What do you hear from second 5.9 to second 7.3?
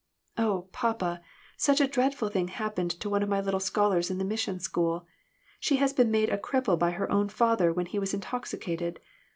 been made a cripple by her own